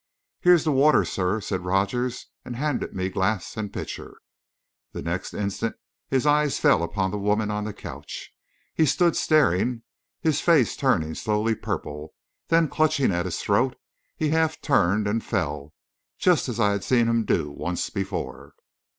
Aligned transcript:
"Here's 0.39 0.63
the 0.63 0.71
water, 0.71 1.05
sir," 1.05 1.39
said 1.41 1.63
Rogers, 1.63 2.25
and 2.43 2.55
handed 2.55 2.95
me 2.95 3.07
glass 3.09 3.55
and 3.55 3.71
pitcher. 3.71 4.17
The 4.93 5.03
next 5.03 5.35
instant, 5.35 5.75
his 6.09 6.25
eyes 6.25 6.57
fell 6.57 6.81
upon 6.81 7.11
the 7.11 7.19
woman 7.19 7.51
on 7.51 7.65
the 7.65 7.71
couch. 7.73 8.31
He 8.73 8.87
stood 8.87 9.15
staring, 9.15 9.83
his 10.19 10.41
face 10.41 10.75
turning 10.75 11.13
slowly 11.13 11.53
purple; 11.53 12.15
then, 12.47 12.67
clutching 12.67 13.11
at 13.11 13.25
his 13.25 13.37
throat, 13.43 13.75
he 14.17 14.29
half 14.29 14.59
turned 14.59 15.05
and 15.07 15.23
fell, 15.23 15.71
just 16.17 16.49
as 16.49 16.59
I 16.59 16.71
had 16.71 16.83
seen 16.83 17.07
him 17.07 17.23
do 17.23 17.51
once 17.51 17.91
before. 17.91 18.55